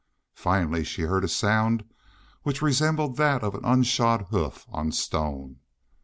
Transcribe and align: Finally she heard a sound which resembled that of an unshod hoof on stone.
Finally 0.33 0.83
she 0.83 1.03
heard 1.03 1.23
a 1.23 1.27
sound 1.27 1.83
which 2.41 2.59
resembled 2.63 3.17
that 3.17 3.43
of 3.43 3.53
an 3.53 3.63
unshod 3.63 4.25
hoof 4.31 4.65
on 4.71 4.91
stone. 4.91 5.57